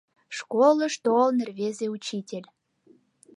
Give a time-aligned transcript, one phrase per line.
[0.37, 2.47] ШКОЛЫШ ТОЛЫН РВЕЗЕ УЧИТЕЛЬ